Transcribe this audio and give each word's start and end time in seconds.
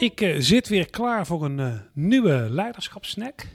Ik 0.00 0.20
uh, 0.20 0.36
zit 0.38 0.68
weer 0.68 0.90
klaar 0.90 1.26
voor 1.26 1.44
een 1.44 1.58
uh, 1.58 1.74
nieuwe 1.92 2.46
leiderschapssnack. 2.50 3.46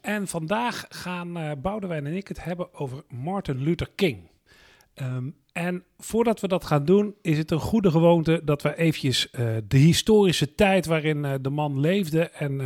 En 0.00 0.28
vandaag 0.28 0.84
gaan 0.88 1.38
uh, 1.38 1.50
Boudewijn 1.62 2.06
en 2.06 2.16
ik 2.16 2.28
het 2.28 2.44
hebben 2.44 2.74
over 2.74 3.04
Martin 3.08 3.62
Luther 3.62 3.90
King. 3.94 4.30
Um, 4.94 5.36
en 5.52 5.84
voordat 5.98 6.40
we 6.40 6.48
dat 6.48 6.64
gaan 6.64 6.84
doen, 6.84 7.14
is 7.22 7.38
het 7.38 7.50
een 7.50 7.58
goede 7.58 7.90
gewoonte 7.90 8.40
dat 8.44 8.62
we 8.62 8.76
eventjes 8.76 9.28
de 9.68 9.76
historische 9.76 10.54
tijd 10.54 10.86
waarin 10.86 11.38
de 11.40 11.50
man 11.50 11.80
leefde 11.80 12.28
en 12.28 12.56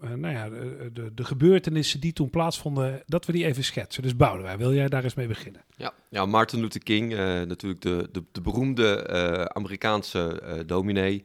nou 0.00 0.28
ja, 0.28 0.48
de, 0.48 0.90
de, 0.92 1.14
de, 1.14 1.24
gebeurtenissen 1.24 2.00
die 2.00 2.12
toen 2.12 2.30
plaatsvonden, 2.30 3.02
dat 3.06 3.26
we 3.26 3.32
die 3.32 3.44
even 3.44 3.64
schetsen. 3.64 4.02
Dus 4.02 4.16
Boudewijn, 4.16 4.58
wil 4.58 4.74
jij 4.74 4.88
daar 4.88 5.04
eens 5.04 5.14
mee 5.14 5.26
beginnen? 5.26 5.64
Ja, 5.76 5.92
ja 6.08 6.26
Martin 6.26 6.60
Luther 6.60 6.82
King, 6.82 7.10
natuurlijk 7.46 7.82
de, 7.82 8.08
de, 8.12 8.22
de 8.32 8.40
beroemde 8.40 9.08
Amerikaanse 9.54 10.42
dominee. 10.66 11.24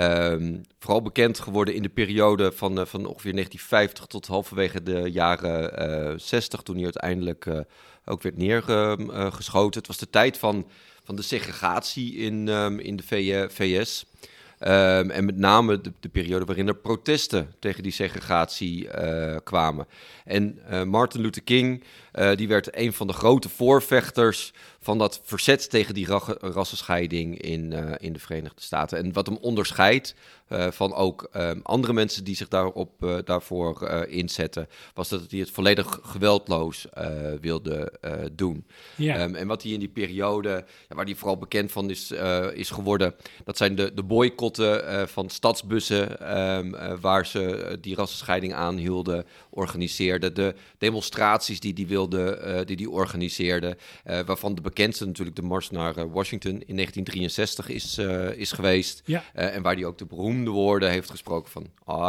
Um, 0.00 0.62
vooral 0.78 1.02
bekend 1.02 1.40
geworden 1.40 1.74
in 1.74 1.82
de 1.82 1.88
periode 1.88 2.52
van, 2.52 2.78
uh, 2.78 2.84
van 2.84 3.06
ongeveer 3.06 3.32
1950 3.32 4.06
tot 4.06 4.26
halverwege 4.26 4.82
de 4.82 5.10
jaren 5.10 6.10
uh, 6.12 6.18
60, 6.18 6.62
toen 6.62 6.74
hij 6.74 6.84
uiteindelijk 6.84 7.44
uh, 7.46 7.58
ook 8.04 8.22
werd 8.22 8.36
neergeschoten. 8.36 9.78
het 9.78 9.86
was 9.86 9.98
de 9.98 10.10
tijd 10.10 10.38
van, 10.38 10.66
van 11.04 11.16
de 11.16 11.22
segregatie 11.22 12.14
in, 12.14 12.48
um, 12.48 12.78
in 12.78 12.96
de 12.96 13.48
VS. 13.50 14.04
En 14.58 15.24
met 15.24 15.36
name 15.36 15.80
de, 15.80 15.92
de, 16.00 16.08
periode 16.08 16.44
waarin 16.44 16.68
er 16.68 16.76
protesten 16.76 17.54
tegen 17.58 17.82
die 17.82 17.92
segregatie 17.92 18.88
kwamen. 19.44 19.86
En 20.24 20.58
Martin 20.84 21.20
Luther 21.20 21.42
King, 21.42 21.84
die 22.34 22.48
werd 22.48 22.76
een 22.76 22.92
van 22.92 23.06
de 23.06 23.12
grote 23.12 23.48
voorvechters 23.48 24.52
van 24.84 24.98
dat 24.98 25.20
verzet 25.22 25.70
tegen 25.70 25.94
die 25.94 26.06
rassenscheiding 26.40 27.40
in, 27.40 27.72
in 27.98 28.12
de 28.12 28.18
Verenigde 28.18 28.62
Staten. 28.62 28.98
En 28.98 29.12
wat 29.12 29.26
hem 29.26 29.36
onderscheidt 29.36 30.14
uh, 30.48 30.70
van 30.70 30.94
ook 30.94 31.28
um, 31.36 31.60
andere 31.62 31.92
mensen 31.92 32.24
die 32.24 32.36
zich 32.36 32.48
daarop, 32.48 32.90
uh, 33.04 33.16
daarvoor 33.24 33.88
inzetten, 34.08 34.68
was 34.94 35.08
dat 35.08 35.30
hij 35.30 35.40
het 35.40 35.50
volledig 35.50 35.98
geweldloos 36.02 36.86
wilde 37.40 37.92
doen. 38.32 38.66
Ja. 38.96 39.22
Um, 39.22 39.34
en 39.34 39.46
wat 39.46 39.62
hij 39.62 39.72
in 39.72 39.78
die 39.78 39.88
periode, 39.88 40.64
ja, 40.88 40.94
waar 40.94 41.04
hij 41.04 41.14
vooral 41.14 41.38
bekend 41.38 41.72
van 41.72 41.90
is, 41.90 42.12
is 42.52 42.70
geworden, 42.70 43.14
dat 43.44 43.56
zijn 43.56 43.74
de, 43.74 43.94
de 43.94 44.02
boycotten 44.02 45.08
van 45.08 45.30
stadsbussen, 45.30 46.36
um, 46.38 47.00
waar 47.00 47.26
ze 47.26 47.78
die 47.80 47.94
rassenscheiding 47.94 48.54
aanhielden, 48.54 49.26
organiseerden. 49.50 50.34
De 50.34 50.54
demonstraties 50.78 51.60
die 51.60 51.72
hij 51.76 51.86
wilde, 51.86 52.62
die 52.66 52.76
die 52.76 52.90
organiseerde, 52.90 53.76
waarvan 54.26 54.54
de 54.54 54.60
bekendste 54.74 55.06
natuurlijk 55.06 55.36
de 55.36 55.42
mars 55.42 55.70
naar 55.70 56.10
Washington 56.10 56.52
in 56.52 56.76
1963 56.76 57.68
is, 57.68 57.98
is 58.38 58.52
geweest. 58.52 59.02
Ja. 59.04 59.24
en 59.32 59.62
waar 59.62 59.74
hij 59.74 59.84
ook 59.84 59.98
de 59.98 60.06
beroemde 60.06 60.22
beroemde 60.24 60.50
woorden 60.50 60.90
heeft 60.90 61.10
gesproken 61.10 61.50
van 61.50 61.62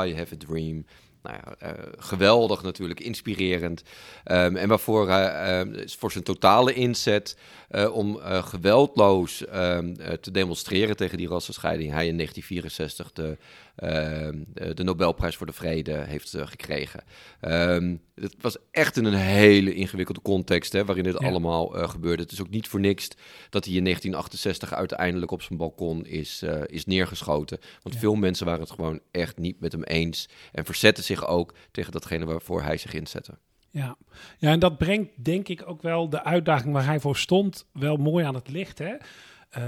I 0.05 0.16
have 0.16 0.33
a 0.33 0.38
dream. 0.38 0.85
Nou 1.25 1.37
ja, 1.43 1.67
uh, 1.67 1.83
geweldig 1.97 2.61
natuurlijk, 2.63 2.99
inspirerend. 2.99 3.83
Um, 4.25 4.55
en 4.55 4.67
waarvoor 4.67 5.07
uh, 5.07 5.61
voor 5.85 6.11
zijn 6.11 6.23
totale 6.23 6.73
inzet 6.73 7.37
uh, 7.71 7.95
om 7.95 8.19
geweldloos 8.21 9.43
um, 9.53 9.97
te 10.21 10.31
demonstreren 10.31 10.95
tegen 10.95 11.17
die 11.17 11.27
rassenscheiding, 11.27 11.91
hij 11.91 12.07
in 12.07 12.17
1964 12.17 13.11
de 13.11 13.37
Ehm, 13.75 14.43
de 14.73 14.83
Nobelprijs 14.83 15.35
voor 15.35 15.45
de 15.45 15.53
Vrede 15.53 15.91
heeft 15.91 16.33
eh, 16.33 16.47
gekregen. 16.47 17.03
Um, 17.41 18.01
het 18.15 18.35
was 18.41 18.57
echt 18.71 18.97
in 18.97 19.05
een 19.05 19.13
hele 19.13 19.73
ingewikkelde 19.73 20.21
context 20.21 20.73
hè, 20.73 20.85
waarin 20.85 21.03
dit 21.03 21.17
allemaal 21.17 21.67
gebeurde. 21.67 22.23
Het 22.23 22.31
is 22.31 22.41
ook 22.41 22.49
niet 22.49 22.67
voor 22.67 22.79
niks 22.79 23.07
dat 23.49 23.65
hij 23.65 23.73
in 23.73 23.83
1968 23.83 24.73
uiteindelijk 24.73 25.31
op 25.31 25.41
zijn 25.41 25.57
balkon 25.57 26.05
is, 26.05 26.43
is 26.65 26.85
neergeschoten. 26.85 27.59
Want 27.81 27.95
veel 27.95 28.15
mensen 28.15 28.45
waren 28.45 28.61
het 28.61 28.71
gewoon 28.71 28.99
echt 29.11 29.37
niet 29.37 29.59
met 29.59 29.71
hem 29.71 29.83
eens 29.83 30.29
en 30.51 30.65
verzetten 30.65 31.03
zich 31.03 31.14
ook 31.23 31.53
tegen 31.71 31.91
datgene 31.91 32.25
waarvoor 32.25 32.62
hij 32.62 32.78
zich 32.78 32.94
inzette. 32.94 33.38
Ja. 33.69 33.97
ja, 34.38 34.51
en 34.51 34.59
dat 34.59 34.78
brengt 34.78 35.23
denk 35.23 35.47
ik 35.47 35.67
ook 35.67 35.81
wel 35.81 36.09
de 36.09 36.23
uitdaging 36.23 36.73
waar 36.73 36.85
hij 36.85 37.00
voor 37.00 37.17
stond 37.17 37.67
wel 37.73 37.97
mooi 37.97 38.25
aan 38.25 38.35
het 38.35 38.50
licht. 38.50 38.79
Hè? 38.79 38.95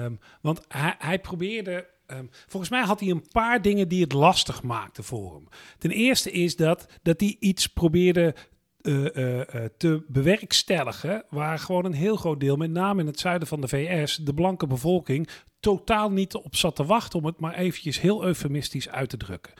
Um, 0.03 0.19
want 0.41 0.61
hij, 0.67 0.95
hij 0.97 1.19
probeerde 1.19 1.87
Um, 2.11 2.29
volgens 2.47 2.71
mij 2.71 2.81
had 2.81 2.99
hij 2.99 3.09
een 3.09 3.27
paar 3.31 3.61
dingen 3.61 3.87
die 3.87 4.01
het 4.01 4.13
lastig 4.13 4.63
maakten 4.63 5.03
voor 5.03 5.33
hem. 5.33 5.47
Ten 5.77 5.91
eerste 5.91 6.31
is 6.31 6.55
dat, 6.55 6.87
dat 7.01 7.19
hij 7.19 7.35
iets 7.39 7.67
probeerde 7.67 8.35
uh, 8.81 9.05
uh, 9.13 9.37
uh, 9.37 9.43
te 9.77 10.03
bewerkstelligen. 10.07 11.23
Waar 11.29 11.59
gewoon 11.59 11.85
een 11.85 11.93
heel 11.93 12.15
groot 12.15 12.39
deel, 12.39 12.55
met 12.55 12.71
name 12.71 13.01
in 13.01 13.07
het 13.07 13.19
zuiden 13.19 13.47
van 13.47 13.61
de 13.61 13.67
VS, 13.67 14.15
de 14.15 14.33
blanke 14.33 14.67
bevolking 14.67 15.29
totaal 15.59 16.11
niet 16.11 16.35
op 16.35 16.55
zat 16.55 16.75
te 16.75 16.85
wachten. 16.85 17.19
Om 17.19 17.25
het 17.25 17.39
maar 17.39 17.53
eventjes 17.53 18.01
heel 18.01 18.23
eufemistisch 18.23 18.89
uit 18.89 19.09
te 19.09 19.17
drukken. 19.17 19.53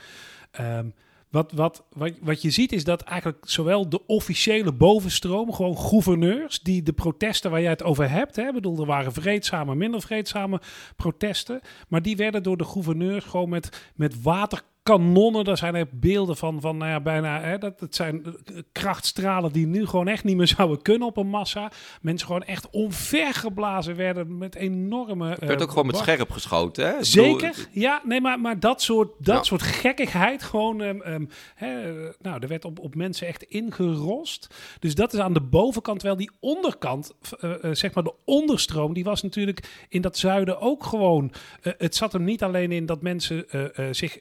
Um, 0.60 0.94
wat, 1.30 1.52
wat, 1.52 1.84
wat, 1.92 2.12
wat 2.20 2.42
je 2.42 2.50
ziet 2.50 2.72
is 2.72 2.84
dat 2.84 3.02
eigenlijk 3.02 3.38
zowel 3.46 3.88
de 3.88 4.06
officiële 4.06 4.72
bovenstroom, 4.72 5.52
gewoon 5.52 5.78
gouverneurs, 5.78 6.60
die 6.60 6.82
de 6.82 6.92
protesten 6.92 7.50
waar 7.50 7.60
jij 7.60 7.70
het 7.70 7.82
over 7.82 8.10
hebt, 8.10 8.36
hè, 8.36 8.52
bedoel, 8.52 8.80
er 8.80 8.86
waren 8.86 9.12
vreedzame, 9.12 9.74
minder 9.74 10.00
vreedzame 10.00 10.60
protesten, 10.96 11.60
maar 11.88 12.02
die 12.02 12.16
werden 12.16 12.42
door 12.42 12.56
de 12.56 12.64
gouverneurs 12.64 13.24
gewoon 13.24 13.48
met, 13.48 13.90
met 13.94 14.22
water 14.22 14.62
kanonnen. 14.88 15.44
Daar 15.44 15.56
zijn 15.56 15.74
er 15.74 15.86
beelden 15.90 16.36
van, 16.36 16.60
van 16.60 16.76
nou 16.76 16.90
ja, 16.90 17.00
bijna. 17.00 17.40
Hè, 17.40 17.58
dat, 17.58 17.80
het 17.80 17.94
zijn 17.94 18.36
krachtstralen 18.72 19.52
die 19.52 19.66
nu 19.66 19.86
gewoon 19.86 20.08
echt 20.08 20.24
niet 20.24 20.36
meer 20.36 20.48
zouden 20.56 20.82
kunnen 20.82 21.08
op 21.08 21.16
een 21.16 21.28
massa. 21.28 21.70
Mensen 22.00 22.26
gewoon 22.26 22.42
echt 22.42 22.70
onvergeblazen 22.70 23.96
werden 23.96 24.38
met 24.38 24.54
enorme. 24.54 25.28
Het 25.28 25.44
werd 25.44 25.62
ook 25.62 25.68
gewoon 25.68 25.86
met 25.86 25.96
scherp 25.96 26.30
geschoten, 26.30 26.86
hè? 26.86 27.04
Zeker, 27.04 27.68
ja. 27.70 28.00
Nee, 28.04 28.20
maar, 28.20 28.40
maar 28.40 28.60
dat 28.60 28.82
soort, 28.82 29.10
dat 29.18 29.46
soort 29.46 29.62
gekkigheid 29.62 30.42
gewoon. 30.42 30.80
Um, 30.80 31.28
hè, 31.54 31.92
nou, 32.20 32.38
er 32.40 32.48
werd 32.48 32.64
op, 32.64 32.78
op 32.78 32.94
mensen 32.94 33.26
echt 33.26 33.42
ingerost. 33.42 34.54
Dus 34.78 34.94
dat 34.94 35.12
is 35.12 35.20
aan 35.20 35.32
de 35.32 35.40
bovenkant 35.40 36.02
wel. 36.02 36.16
Die 36.16 36.30
onderkant, 36.40 37.14
uh, 37.40 37.50
uh, 37.62 37.74
zeg 37.74 37.94
maar 37.94 38.04
de 38.04 38.14
onderstroom, 38.24 38.94
die 38.94 39.04
was 39.04 39.22
natuurlijk 39.22 39.86
in 39.88 40.00
dat 40.00 40.18
zuiden 40.18 40.60
ook 40.60 40.84
gewoon. 40.84 41.32
Het 41.60 41.96
zat 41.96 42.14
er 42.14 42.20
niet 42.20 42.42
alleen 42.42 42.72
in 42.72 42.86
dat 42.86 43.02
mensen 43.02 43.46
zich 43.90 44.18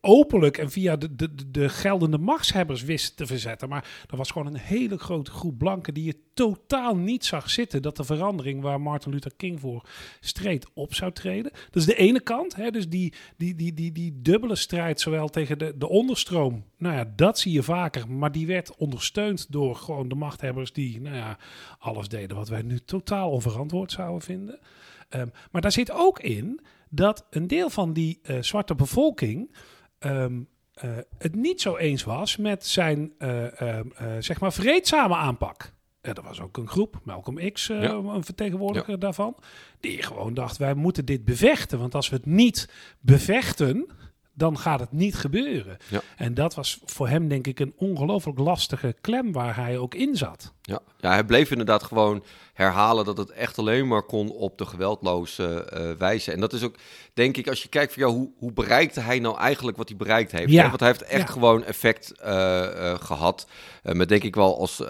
openlijk 0.00 0.58
en 0.58 0.70
via 0.70 0.96
de, 0.96 1.14
de, 1.14 1.50
de 1.50 1.68
geldende 1.68 2.18
machtshebbers 2.18 2.82
wist 2.82 3.16
te 3.16 3.26
verzetten. 3.26 3.68
Maar 3.68 4.04
er 4.10 4.16
was 4.16 4.30
gewoon 4.30 4.46
een 4.46 4.60
hele 4.60 4.98
grote 4.98 5.30
groep 5.30 5.58
blanken 5.58 5.94
die 5.94 6.04
je 6.04 6.16
totaal 6.34 6.96
niet 6.96 7.24
zag 7.24 7.50
zitten 7.50 7.82
dat 7.82 7.96
de 7.96 8.04
verandering 8.04 8.62
waar 8.62 8.80
Martin 8.80 9.12
Luther 9.12 9.34
King 9.36 9.60
voor 9.60 9.88
streed 10.20 10.66
op 10.74 10.94
zou 10.94 11.12
treden. 11.12 11.52
Dat 11.52 11.76
is 11.76 11.84
de 11.84 11.96
ene 11.96 12.20
kant. 12.20 12.56
Hè, 12.56 12.70
dus 12.70 12.88
die, 12.88 13.12
die, 13.36 13.54
die, 13.54 13.74
die, 13.74 13.92
die 13.92 14.22
dubbele 14.22 14.56
strijd, 14.56 15.00
zowel 15.00 15.28
tegen 15.28 15.58
de, 15.58 15.74
de 15.78 15.88
onderstroom. 15.88 16.64
Nou 16.78 16.94
ja, 16.94 17.12
dat 17.16 17.38
zie 17.38 17.52
je 17.52 17.62
vaker. 17.62 18.10
Maar 18.10 18.32
die 18.32 18.46
werd 18.46 18.76
ondersteund 18.76 19.52
door 19.52 19.76
gewoon 19.76 20.08
de 20.08 20.14
machthebbers 20.14 20.72
die 20.72 21.00
nou 21.00 21.16
ja, 21.16 21.38
alles 21.78 22.08
deden 22.08 22.36
wat 22.36 22.48
wij 22.48 22.62
nu 22.62 22.78
totaal 22.78 23.30
onverantwoord 23.30 23.92
zouden 23.92 24.22
vinden. 24.22 24.58
Um, 25.10 25.32
maar 25.50 25.60
daar 25.60 25.72
zit 25.72 25.90
ook 25.90 26.20
in 26.20 26.60
dat 26.88 27.26
een 27.30 27.46
deel 27.46 27.70
van 27.70 27.92
die 27.92 28.18
uh, 28.22 28.42
zwarte 28.42 28.74
bevolking 28.74 29.50
um, 29.98 30.48
uh, 30.84 30.90
het 31.18 31.34
niet 31.34 31.60
zo 31.60 31.76
eens 31.76 32.04
was 32.04 32.36
met 32.36 32.66
zijn 32.66 33.12
uh, 33.18 33.44
zeg 34.18 34.40
maar 34.40 34.52
vreedzame 34.52 35.14
aanpak. 35.14 35.72
er 36.00 36.22
was 36.22 36.40
ook 36.40 36.56
een 36.56 36.68
groep, 36.68 37.00
Malcolm 37.04 37.52
X, 37.52 37.66
ja. 37.66 37.92
een 37.92 38.24
vertegenwoordiger 38.24 38.90
ja. 38.90 38.96
daarvan, 38.96 39.36
die 39.80 40.02
gewoon 40.02 40.34
dacht: 40.34 40.56
wij 40.56 40.74
moeten 40.74 41.04
dit 41.04 41.24
bevechten. 41.24 41.78
Want 41.78 41.94
als 41.94 42.08
we 42.08 42.16
het 42.16 42.26
niet 42.26 42.68
bevechten, 43.00 43.86
dan 44.36 44.58
gaat 44.58 44.80
het 44.80 44.92
niet 44.92 45.14
gebeuren. 45.14 45.76
Ja. 45.88 46.00
En 46.16 46.34
dat 46.34 46.54
was 46.54 46.80
voor 46.84 47.08
hem, 47.08 47.28
denk 47.28 47.46
ik, 47.46 47.60
een 47.60 47.74
ongelooflijk 47.76 48.38
lastige 48.38 48.94
klem 49.00 49.32
waar 49.32 49.56
hij 49.56 49.78
ook 49.78 49.94
in 49.94 50.16
zat. 50.16 50.52
Ja. 50.62 50.80
ja, 50.98 51.10
hij 51.10 51.24
bleef 51.24 51.50
inderdaad 51.50 51.82
gewoon 51.82 52.24
herhalen 52.52 53.04
dat 53.04 53.16
het 53.16 53.30
echt 53.30 53.58
alleen 53.58 53.88
maar 53.88 54.02
kon 54.02 54.30
op 54.30 54.58
de 54.58 54.66
geweldloze 54.66 55.72
uh, 55.74 55.98
wijze. 55.98 56.32
En 56.32 56.40
dat 56.40 56.52
is 56.52 56.62
ook, 56.62 56.74
denk 57.14 57.36
ik, 57.36 57.48
als 57.48 57.62
je 57.62 57.68
kijkt 57.68 57.92
van 57.92 58.02
ja, 58.02 58.08
hoe, 58.08 58.30
hoe 58.38 58.52
bereikte 58.52 59.00
hij 59.00 59.18
nou 59.18 59.38
eigenlijk 59.38 59.76
wat 59.76 59.88
hij 59.88 59.96
bereikt 59.96 60.32
heeft? 60.32 60.50
Ja. 60.50 60.68
Want 60.68 60.80
hij 60.80 60.88
heeft 60.88 61.02
echt 61.02 61.26
ja. 61.26 61.32
gewoon 61.32 61.64
effect 61.64 62.12
uh, 62.24 62.26
uh, 62.28 62.94
gehad. 62.94 63.46
met 63.82 64.08
denk 64.08 64.22
ik 64.22 64.34
wel 64.34 64.58
als 64.58 64.82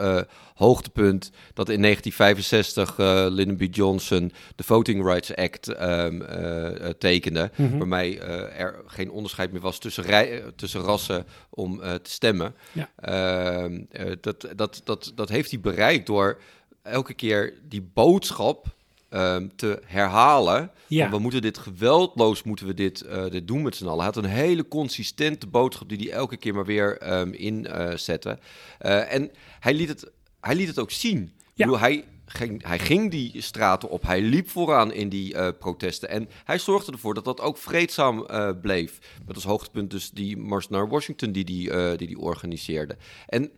hoogtepunt 0.55 1.31
dat 1.55 1.69
in 1.69 1.83
1965 1.83 2.97
Lyndon 3.31 3.57
B. 3.57 3.75
Johnson 3.75 4.33
de 4.55 4.65
Voting 4.65 5.05
Rights 5.05 5.35
Act 5.35 5.81
um, 5.83 6.25
tekende. 6.99 7.51
Mm 7.57 7.69
-hmm. 7.69 7.79
Waarmee 7.79 8.21
er 8.21 8.83
geen 8.87 9.11
onderscheid 9.11 9.36
meer 9.37 9.61
was 9.61 9.79
tussen, 9.79 10.05
rij, 10.05 10.43
tussen 10.57 10.81
rassen 10.81 11.27
om 11.51 11.79
te 11.79 12.11
stemmen. 12.11 12.55
Ja. 12.73 12.91
Ehm, 12.97 13.85
dat, 14.21 14.49
dat, 14.57 14.81
dat, 14.85 15.13
dat 15.15 15.29
heeft 15.29 15.51
hij 15.51 15.61
bereikt 15.61 16.07
door 16.07 16.41
elke 16.83 17.15
keer 17.15 17.55
die 17.69 17.83
boodschap 17.93 18.77
um, 19.11 19.57
te 19.57 19.83
herhalen. 19.85 20.71
Ja. 20.87 21.11
we 21.11 21.19
moeten 21.19 21.43
dit 21.43 21.59
geweldloos 21.59 22.43
moeten 22.43 22.67
we 22.67 22.75
dit, 22.75 23.05
uh, 23.05 23.31
dit 23.31 23.47
doen 23.47 23.63
met 23.63 23.77
z'n 23.77 23.85
allen. 23.87 23.97
Hij 23.97 24.13
had 24.15 24.17
een 24.17 24.31
hele 24.31 24.69
consistente 24.69 25.47
boodschap 25.47 25.89
die 25.89 25.99
hij 25.99 26.11
elke 26.11 26.37
keer 26.37 26.55
maar 26.55 26.65
weer 26.65 27.19
um, 27.19 27.33
inzette. 27.33 28.39
Uh, 28.81 28.91
uh, 28.91 29.13
en 29.13 29.31
hij 29.61 29.75
liet, 29.75 29.89
het, 29.89 30.11
hij 30.41 30.55
liet 30.55 30.69
het 30.69 30.79
ook 30.79 30.91
zien. 30.91 31.33
Ja. 31.55 31.65
Bedoel, 31.65 31.79
hij, 31.81 32.05
ging, 32.27 32.67
hij 32.67 32.79
ging 32.79 33.11
die 33.11 33.41
straten 33.41 33.89
op, 33.89 34.03
hij 34.03 34.21
liep 34.21 34.49
vooraan 34.49 34.93
in 34.93 35.09
die 35.09 35.35
uh, 35.35 35.49
protesten. 35.59 36.09
En 36.09 36.29
hij 36.45 36.59
zorgde 36.59 36.93
ervoor 36.93 37.15
dat 37.15 37.25
dat 37.25 37.41
ook 37.41 37.59
vreedzaam 37.59 38.27
uh, 38.31 38.51
bleef. 38.63 38.99
Met 39.27 39.35
als 39.35 39.45
hoogtepunt 39.45 39.91
dus 39.91 40.11
die 40.11 40.37
mars 40.37 40.69
naar 40.69 40.89
Washington 40.89 41.33
die, 41.33 41.45
die, 41.45 41.71
uh, 41.71 41.97
die 41.97 42.07
die 42.07 42.19
organiseerde. 42.19 42.97
En 43.27 43.51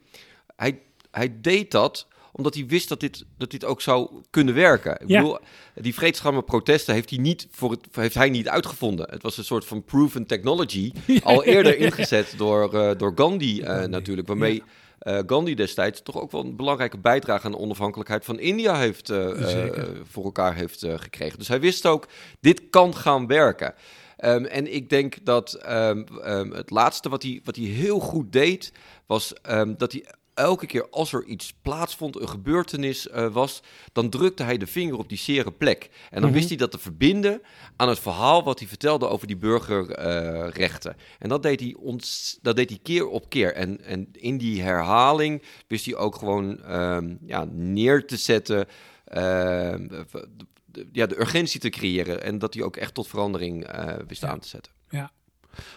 hij, 0.56 0.80
hij 1.10 1.40
deed 1.40 1.70
dat 1.70 2.06
omdat 2.32 2.54
hij 2.54 2.66
wist 2.66 2.88
dat 2.88 3.00
dit, 3.00 3.24
dat 3.38 3.50
dit 3.50 3.64
ook 3.64 3.80
zou 3.80 4.10
kunnen 4.30 4.54
werken. 4.54 4.92
Ik 4.92 5.08
ja. 5.08 5.20
bedoel, 5.20 5.38
die 5.74 5.94
vreedzame 5.94 6.42
protesten 6.42 6.94
heeft 6.94 7.10
hij, 7.10 7.18
niet 7.18 7.46
voor 7.50 7.70
het, 7.70 7.80
heeft 7.92 8.14
hij 8.14 8.30
niet 8.30 8.48
uitgevonden. 8.48 9.10
Het 9.10 9.22
was 9.22 9.38
een 9.38 9.44
soort 9.44 9.64
van 9.64 9.84
proven 9.84 10.26
technology, 10.26 10.92
al 11.22 11.44
eerder 11.44 11.78
ingezet 11.78 12.34
door, 12.36 12.74
uh, 12.74 12.90
door 12.96 13.12
Gandhi 13.14 13.60
uh, 13.60 13.84
natuurlijk, 13.84 14.28
waarmee... 14.28 14.62
Uh, 15.02 15.18
Gandhi 15.26 15.54
destijds 15.54 16.02
toch 16.02 16.20
ook 16.20 16.30
wel 16.30 16.44
een 16.44 16.56
belangrijke 16.56 16.98
bijdrage 16.98 17.46
aan 17.46 17.52
de 17.52 17.58
onafhankelijkheid 17.58 18.24
van 18.24 18.38
India 18.38 18.76
heeft, 18.76 19.12
voor 20.02 20.24
elkaar 20.24 20.54
heeft 20.54 20.86
gekregen. 20.96 21.38
Dus 21.38 21.48
hij 21.48 21.60
wist 21.60 21.86
ook, 21.86 22.08
dit 22.40 22.62
kan 22.70 22.94
gaan 22.94 23.26
werken. 23.26 23.74
Um, 24.24 24.44
en 24.44 24.74
ik 24.74 24.90
denk 24.90 25.24
dat 25.24 25.60
um, 25.68 26.06
um, 26.24 26.52
het 26.52 26.70
laatste 26.70 27.08
wat 27.08 27.22
hij, 27.22 27.40
wat 27.44 27.56
hij 27.56 27.64
heel 27.64 27.98
goed 27.98 28.32
deed, 28.32 28.72
was 29.06 29.32
dat 29.76 29.92
hij 29.92 30.04
elke 30.38 30.66
keer 30.66 30.88
als 30.90 31.12
er 31.12 31.24
iets 31.24 31.54
plaatsvond, 31.62 32.20
een 32.20 32.28
gebeurtenis 32.28 33.06
uh, 33.06 33.32
was, 33.32 33.62
dan 33.92 34.10
drukte 34.10 34.42
hij 34.42 34.58
de 34.58 34.66
vinger 34.66 34.98
op 34.98 35.08
die 35.08 35.18
zere 35.18 35.52
plek. 35.52 35.90
En 36.10 36.20
dan 36.20 36.32
wist 36.32 36.48
mhm. 36.48 36.48
hij 36.48 36.56
dat 36.56 36.70
te 36.70 36.78
verbinden 36.78 37.42
aan 37.76 37.88
het 37.88 37.98
verhaal 37.98 38.42
wat 38.44 38.58
hij 38.58 38.68
vertelde 38.68 39.08
over 39.08 39.26
die 39.26 39.36
burgerrechten. 39.36 40.94
Uh, 40.96 41.02
en 41.18 41.28
dat 41.28 41.42
deed, 41.42 41.60
hij 41.60 41.74
ons, 41.78 42.38
dat 42.42 42.56
deed 42.56 42.68
hij 42.68 42.78
keer 42.82 43.08
op 43.08 43.28
keer. 43.28 43.54
En, 43.54 43.84
en 43.84 44.08
in 44.12 44.38
die 44.38 44.62
herhaling 44.62 45.42
wist 45.66 45.84
hij 45.84 45.96
ook 45.96 46.16
gewoon 46.16 46.60
uh, 46.68 46.98
ja, 47.26 47.46
neer 47.50 48.06
te 48.06 48.16
zetten. 48.16 48.66
Ehm, 49.04 49.86
ja, 50.92 51.06
de 51.06 51.20
urgentie 51.20 51.60
te 51.60 51.68
creëren 51.68 52.22
en 52.22 52.38
dat 52.38 52.54
hij 52.54 52.62
ook 52.62 52.76
echt 52.76 52.94
tot 52.94 53.08
verandering 53.08 53.64
eh, 53.64 53.94
wist 54.06 54.24
aan 54.24 54.38
te 54.40 54.48
zetten. 54.48 54.72
Ja, 54.88 55.10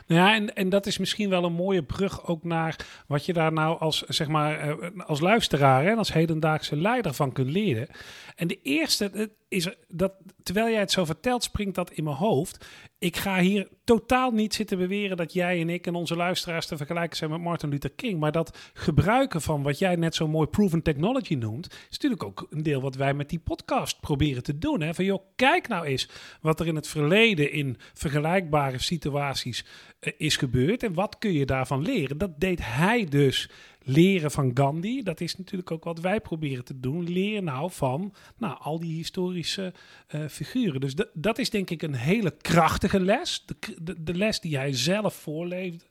nou 0.07 0.21
ja, 0.21 0.33
en, 0.35 0.55
en 0.55 0.69
dat 0.69 0.85
is 0.85 0.97
misschien 0.97 1.29
wel 1.29 1.43
een 1.43 1.53
mooie 1.53 1.83
brug 1.83 2.27
ook 2.27 2.43
naar 2.43 2.75
wat 3.07 3.25
je 3.25 3.33
daar 3.33 3.53
nou 3.53 3.79
als, 3.79 4.01
zeg 4.01 4.27
maar, 4.27 4.59
eh, 4.59 4.89
als 5.05 5.19
luisteraar 5.19 5.85
en 5.85 5.97
als 5.97 6.13
hedendaagse 6.13 6.75
leider 6.75 7.13
van 7.13 7.31
kunt 7.31 7.49
leren. 7.49 7.87
En 8.35 8.47
de 8.47 8.59
eerste 8.61 9.31
is 9.51 9.69
dat, 9.87 10.13
terwijl 10.43 10.69
jij 10.69 10.79
het 10.79 10.91
zo 10.91 11.05
vertelt, 11.05 11.43
springt 11.43 11.75
dat 11.75 11.91
in 11.91 12.03
mijn 12.03 12.15
hoofd. 12.15 12.65
Ik 12.99 13.17
ga 13.17 13.39
hier 13.39 13.67
totaal 13.83 14.31
niet 14.31 14.53
zitten 14.53 14.77
beweren 14.77 15.17
dat 15.17 15.33
jij 15.33 15.61
en 15.61 15.69
ik 15.69 15.87
en 15.87 15.95
onze 15.95 16.15
luisteraars 16.15 16.65
te 16.65 16.77
vergelijken 16.77 17.17
zijn 17.17 17.29
met 17.29 17.41
Martin 17.41 17.69
Luther 17.69 17.91
King. 17.91 18.19
Maar 18.19 18.31
dat 18.31 18.57
gebruiken 18.73 19.41
van 19.41 19.63
wat 19.63 19.79
jij 19.79 19.95
net 19.95 20.15
zo 20.15 20.27
mooi 20.27 20.47
proven 20.47 20.81
technology 20.81 21.35
noemt, 21.35 21.67
is 21.71 21.87
natuurlijk 21.89 22.23
ook 22.23 22.47
een 22.49 22.63
deel 22.63 22.81
wat 22.81 22.95
wij 22.95 23.13
met 23.13 23.29
die 23.29 23.39
podcast 23.39 23.99
proberen 23.99 24.43
te 24.43 24.57
doen. 24.57 24.81
Hè? 24.81 24.93
Van 24.93 25.05
joh, 25.05 25.23
kijk 25.35 25.67
nou 25.67 25.85
eens 25.85 26.09
wat 26.41 26.59
er 26.59 26.67
in 26.67 26.75
het 26.75 26.87
verleden 26.87 27.51
in 27.51 27.77
vergelijkbare 27.93 28.79
situaties 28.79 29.65
eh, 29.99 30.13
is 30.17 30.37
gebeurd 30.37 30.83
en 30.83 30.93
wat 30.93 31.17
kun 31.17 31.33
je 31.33 31.45
daarvan 31.45 31.81
leren. 31.81 32.17
Dat 32.17 32.39
deed 32.39 32.59
hij 32.65 33.05
dus 33.05 33.49
leren 33.83 34.31
van 34.31 34.51
Gandhi. 34.53 35.03
Dat 35.03 35.21
is 35.21 35.37
natuurlijk 35.37 35.71
ook 35.71 35.83
wat 35.83 35.99
wij 35.99 36.21
proberen 36.21 36.63
te 36.63 36.79
doen. 36.79 37.09
Leer 37.09 37.43
nou 37.43 37.71
van 37.71 38.13
nou, 38.37 38.57
al 38.59 38.79
die 38.79 38.95
historische 38.95 39.73
uh, 40.15 40.27
figuren. 40.27 40.81
Dus 40.81 40.95
dat 41.13 41.37
is 41.37 41.49
denk 41.49 41.69
ik 41.69 41.81
een 41.81 41.95
hele 41.95 42.35
krachtige 42.37 42.99
les. 42.99 43.45
De, 43.45 44.03
de, 44.03 44.13
les 44.13 44.39
die 44.39 44.57
hij 44.57 44.73
zelf 44.73 45.15
voorleefde. 45.15 45.85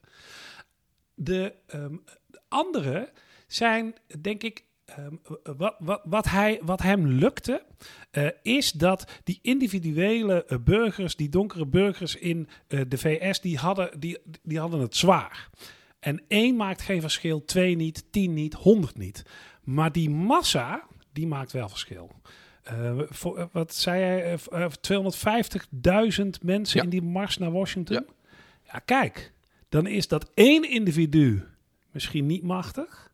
De, 1.15 1.55
um, 1.75 2.03
de 2.27 2.41
andere 2.49 3.13
zijn 3.47 3.95
denk 4.21 4.43
ik 4.43 4.69
Um, 4.99 5.21
wat, 5.57 5.75
wat, 5.79 6.01
wat, 6.05 6.29
hij, 6.29 6.61
wat 6.63 6.83
hem 6.83 7.07
lukte, 7.07 7.63
uh, 8.13 8.29
is 8.43 8.73
dat 8.73 9.21
die 9.25 9.39
individuele 9.43 10.47
uh, 10.49 10.59
burgers, 10.59 11.17
die 11.17 11.29
donkere 11.29 11.67
burgers 11.67 12.17
in 12.17 12.49
de 12.67 12.99
VS, 12.99 13.41
die 13.41 13.59
hadden, 13.59 14.01
die, 14.01 14.19
die 14.43 14.59
hadden 14.59 14.81
het 14.81 14.97
zwaar. 14.97 15.51
En 16.01 16.23
één 16.29 16.57
maakt 16.57 16.83
geen 16.83 17.01
verschil, 17.01 17.45
twee 17.45 17.77
niet, 17.77 18.05
tien 18.11 18.35
niet, 18.35 18.55
honderd 18.55 18.99
niet. 18.99 19.23
Maar 19.65 19.93
die 19.93 20.11
massa, 20.11 20.87
die 21.13 21.27
maakt 21.27 21.53
wel 21.53 21.69
verschil. 21.69 22.11
Uh, 22.73 23.01
voor, 23.09 23.39
uh, 23.39 23.45
wat 23.53 23.75
zei 23.75 24.03
hij? 24.03 24.39
Uh, 24.53 24.67
250.000 26.21 26.27
mensen 26.43 26.83
in 26.83 26.89
die 26.89 27.03
mars 27.03 27.39
naar 27.39 27.53
Washington. 27.53 27.97
Ja. 27.97 28.05
ja, 28.73 28.79
kijk, 28.79 29.33
dan 29.69 29.87
is 29.87 30.09
dat 30.09 30.31
één 30.35 30.71
individu 30.71 31.45
misschien 31.93 32.27
niet 32.27 32.43
machtig. 32.43 33.10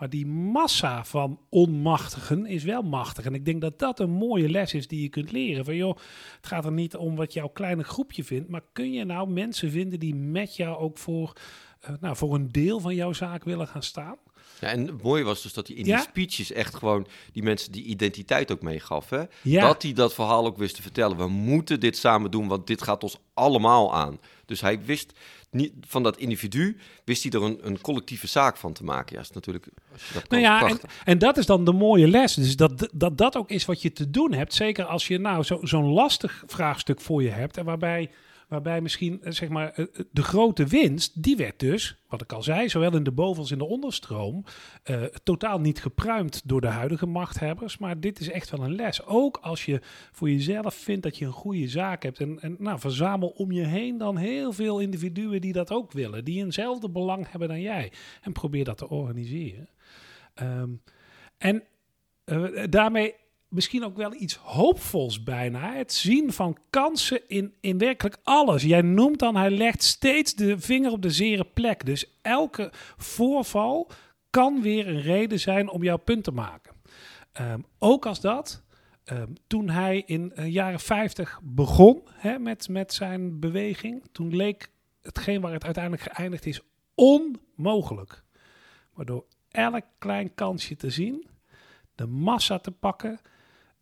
Maar 0.00 0.10
die 0.10 0.26
massa 0.26 1.04
van 1.04 1.40
onmachtigen 1.48 2.46
is 2.46 2.64
wel 2.64 2.82
machtig. 2.82 3.24
En 3.24 3.34
ik 3.34 3.44
denk 3.44 3.60
dat 3.60 3.78
dat 3.78 4.00
een 4.00 4.10
mooie 4.10 4.48
les 4.48 4.74
is 4.74 4.88
die 4.88 5.02
je 5.02 5.08
kunt 5.08 5.32
leren. 5.32 5.64
Van 5.64 5.76
joh, 5.76 5.96
het 6.36 6.46
gaat 6.46 6.64
er 6.64 6.72
niet 6.72 6.96
om 6.96 7.16
wat 7.16 7.32
jouw 7.32 7.48
kleine 7.48 7.84
groepje 7.84 8.24
vindt. 8.24 8.48
Maar 8.48 8.62
kun 8.72 8.92
je 8.92 9.04
nou 9.04 9.30
mensen 9.30 9.70
vinden 9.70 10.00
die 10.00 10.14
met 10.14 10.56
jou 10.56 10.78
ook 10.78 10.98
voor 10.98 11.36
uh, 11.88 11.96
nou, 12.00 12.16
voor 12.16 12.34
een 12.34 12.48
deel 12.48 12.80
van 12.80 12.94
jouw 12.94 13.12
zaak 13.12 13.44
willen 13.44 13.66
gaan 13.66 13.82
staan. 13.82 14.16
Ja, 14.60 14.68
en 14.68 14.86
het 14.86 15.02
mooie 15.02 15.24
was 15.24 15.42
dus 15.42 15.52
dat 15.52 15.66
hij 15.66 15.76
in 15.76 15.84
die 15.84 15.98
speeches 15.98 16.52
echt 16.52 16.74
gewoon 16.74 17.06
die 17.32 17.42
mensen 17.42 17.72
die 17.72 17.84
identiteit 17.84 18.52
ook 18.52 18.62
meegaf. 18.62 19.10
Hè? 19.10 19.22
Ja. 19.42 19.66
Dat 19.66 19.82
hij 19.82 19.92
dat 19.92 20.14
verhaal 20.14 20.46
ook 20.46 20.56
wist 20.56 20.74
te 20.74 20.82
vertellen. 20.82 21.16
We 21.16 21.28
moeten 21.28 21.80
dit 21.80 21.96
samen 21.96 22.30
doen, 22.30 22.48
want 22.48 22.66
dit 22.66 22.82
gaat 22.82 23.02
ons 23.02 23.16
allemaal 23.34 23.94
aan. 23.94 24.20
Dus 24.46 24.60
hij 24.60 24.84
wist 24.84 25.12
niet 25.50 25.72
van 25.86 26.02
dat 26.02 26.16
individu, 26.16 26.76
wist 27.04 27.22
hij 27.22 27.32
er 27.32 27.42
een, 27.42 27.58
een 27.62 27.80
collectieve 27.80 28.26
zaak 28.26 28.56
van 28.56 28.72
te 28.72 28.84
maken. 28.84 29.16
Ja, 29.16 29.20
is 29.20 29.30
natuurlijk. 29.30 29.66
Als 29.92 30.08
je 30.08 30.14
dat 30.14 30.28
nou 30.28 30.42
ja, 30.42 30.68
en, 30.68 30.80
en, 31.04 31.18
dat 31.18 31.36
is 31.36 31.46
dan 31.46 31.64
de 31.64 31.72
mooie 31.72 32.08
les. 32.08 32.34
Dus 32.34 32.56
dat, 32.56 32.88
dat 32.92 33.18
dat 33.18 33.36
ook 33.36 33.50
is 33.50 33.64
wat 33.64 33.82
je 33.82 33.92
te 33.92 34.10
doen 34.10 34.32
hebt. 34.32 34.54
Zeker 34.54 34.84
als 34.84 35.06
je 35.06 35.18
nou 35.18 35.44
zo'n 35.44 35.66
zo 35.66 35.82
lastig 35.82 36.42
vraagstuk 36.46 37.00
voor 37.00 37.22
je 37.22 37.28
hebt. 37.28 37.56
En 37.56 37.64
waarbij 37.64 38.10
Waarbij 38.50 38.80
misschien 38.80 39.22
eh, 39.22 39.32
zeg 39.32 39.48
maar, 39.48 39.72
eh, 39.72 39.84
eh, 39.84 40.04
de 40.10 40.22
grote 40.22 40.66
winst, 40.66 41.22
die 41.22 41.36
werd 41.36 41.58
dus, 41.58 42.02
wat 42.08 42.20
ik 42.20 42.32
al 42.32 42.42
zei, 42.42 42.68
zowel 42.68 42.96
in 42.96 43.02
de 43.02 43.12
boven 43.12 43.40
als 43.40 43.50
in 43.50 43.58
de 43.58 43.64
onderstroom, 43.64 44.44
totaal 45.22 45.60
niet 45.60 45.80
gepruimd 45.80 46.48
door 46.48 46.60
de 46.60 46.66
huidige 46.66 47.06
machthebbers. 47.06 47.78
Maar 47.78 48.00
dit 48.00 48.20
is 48.20 48.30
echt 48.30 48.50
wel 48.50 48.64
een 48.64 48.74
les. 48.74 49.06
Ook 49.06 49.36
als 49.36 49.64
je 49.64 49.80
voor 50.12 50.30
jezelf 50.30 50.74
vindt 50.74 51.02
dat 51.02 51.16
je 51.16 51.24
een 51.24 51.32
goede 51.32 51.68
zaak 51.68 52.02
hebt. 52.02 52.20
En, 52.20 52.40
en 52.40 52.56
nou, 52.58 52.78
verzamel 52.78 53.28
om 53.28 53.52
je 53.52 53.64
heen 53.64 53.98
dan 53.98 54.16
heel 54.16 54.52
veel 54.52 54.80
individuen 54.80 55.40
die 55.40 55.52
dat 55.52 55.72
ook 55.72 55.92
willen. 55.92 56.24
Die 56.24 56.44
eenzelfde 56.44 56.88
belang 56.88 57.30
hebben 57.30 57.48
dan 57.48 57.60
jij. 57.60 57.92
En 58.20 58.32
probeer 58.32 58.64
dat 58.64 58.78
te 58.78 58.88
organiseren. 58.88 59.68
Um, 60.42 60.82
en 61.38 61.62
daarmee 62.70 63.14
misschien 63.50 63.84
ook 63.84 63.96
wel 63.96 64.14
iets 64.14 64.34
hoopvols 64.34 65.22
bijna. 65.22 65.72
Het 65.72 65.92
zien 65.92 66.32
van 66.32 66.56
kansen 66.70 67.28
in, 67.28 67.54
in 67.60 67.78
werkelijk 67.78 68.16
alles. 68.22 68.62
Jij 68.62 68.82
noemt 68.82 69.18
dan, 69.18 69.36
hij 69.36 69.50
legt 69.50 69.82
steeds 69.82 70.34
de 70.34 70.58
vinger 70.58 70.92
op 70.92 71.02
de 71.02 71.10
zere 71.10 71.44
plek. 71.44 71.86
Dus 71.86 72.18
elke 72.22 72.72
voorval 72.96 73.90
kan 74.30 74.62
weer 74.62 74.88
een 74.88 75.00
reden 75.00 75.40
zijn 75.40 75.70
om 75.70 75.82
jouw 75.82 75.96
punt 75.96 76.24
te 76.24 76.30
maken. 76.30 76.74
Um, 77.40 77.64
ook 77.78 78.06
als 78.06 78.20
dat, 78.20 78.62
um, 79.04 79.34
toen 79.46 79.68
hij 79.68 80.02
in 80.06 80.32
uh, 80.34 80.52
jaren 80.52 80.80
50 80.80 81.40
begon 81.42 82.02
hè, 82.12 82.38
met, 82.38 82.68
met 82.68 82.92
zijn 82.92 83.40
beweging, 83.40 84.02
toen 84.12 84.36
leek 84.36 84.70
hetgeen 85.02 85.40
waar 85.40 85.52
het 85.52 85.64
uiteindelijk 85.64 86.02
geëindigd 86.02 86.46
is 86.46 86.60
onmogelijk. 86.94 88.22
Maar 88.94 89.04
door 89.04 89.24
elk 89.50 89.84
klein 89.98 90.34
kansje 90.34 90.76
te 90.76 90.90
zien, 90.90 91.28
de 91.94 92.06
massa 92.06 92.58
te 92.58 92.70
pakken, 92.70 93.20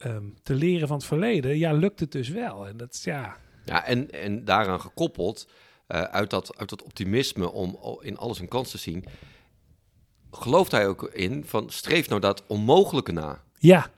um, 0.06 0.34
te 0.42 0.54
leren 0.54 0.88
van 0.88 0.96
het 0.96 1.06
verleden, 1.06 1.58
ja, 1.58 1.72
lukt 1.72 2.00
het 2.00 2.12
dus 2.12 2.28
wel. 2.28 2.66
En 2.66 2.76
dat 2.76 3.00
ja. 3.04 3.36
Ja, 3.64 3.84
en, 3.84 4.10
en 4.10 4.44
daaraan 4.44 4.80
gekoppeld, 4.80 5.48
uh, 5.88 6.02
uit, 6.02 6.30
dat, 6.30 6.56
uit 6.56 6.68
dat 6.68 6.82
optimisme 6.82 7.52
om 7.52 7.98
in 8.00 8.16
alles 8.16 8.38
een 8.38 8.48
kans 8.48 8.70
te 8.70 8.78
zien, 8.78 9.04
gelooft 10.30 10.70
hij 10.70 10.88
ook 10.88 11.02
in 11.02 11.44
van 11.44 11.70
streef 11.70 12.08
nou 12.08 12.20
dat 12.20 12.44
onmogelijke 12.46 13.12
na. 13.12 13.42
Ja. 13.58 13.90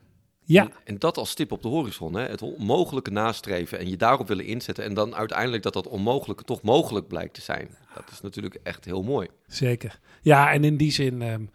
Ja. 0.44 0.62
En, 0.62 0.72
en, 0.84 0.98
dat 0.98 1.16
als 1.16 1.30
stip 1.30 1.52
op 1.52 1.62
de 1.62 1.68
horizon, 1.68 2.14
hè? 2.14 2.28
het 2.28 2.42
onmogelijke 2.42 3.10
nastreven 3.10 3.78
en 3.78 3.88
je 3.88 3.96
daarop 3.96 4.28
willen 4.28 4.44
inzetten 4.44 4.84
en 4.84 4.94
dan 4.94 5.14
uiteindelijk 5.14 5.62
dat 5.62 5.72
dat 5.72 5.86
onmogelijke 5.86 6.44
toch 6.44 6.62
mogelijk 6.62 7.08
blijkt 7.08 7.34
te 7.34 7.40
zijn. 7.40 7.76
Dat 7.94 8.10
is 8.10 8.20
natuurlijk 8.20 8.58
echt 8.62 8.84
heel 8.84 9.02
mooi. 9.02 9.28
Zeker. 9.46 9.98
Ja, 10.22 10.52
en 10.52 10.64
in 10.64 10.76
die 10.76 10.92
zin 10.92 11.22
um, 11.22 11.50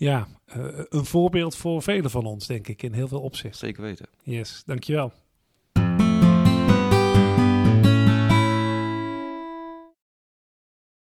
ja, 0.00 0.28
uh, 0.56 0.64
een 0.88 1.04
voorbeeld 1.04 1.56
voor 1.56 1.82
velen 1.82 2.10
van 2.10 2.26
ons, 2.26 2.46
denk 2.46 2.68
ik, 2.68 2.82
in 2.82 2.92
heel 2.92 3.08
veel 3.08 3.20
opzichten. 3.20 3.58
Zeker 3.66 3.82
weten. 3.82 4.06
Yes, 4.22 4.62
dankjewel. 4.66 5.12